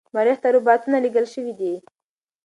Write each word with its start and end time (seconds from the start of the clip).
مریخ 0.15 0.37
ته 0.43 0.49
روباتونه 0.55 0.97
لیږل 1.03 1.25
شوي 1.33 1.53
دي. 1.59 1.73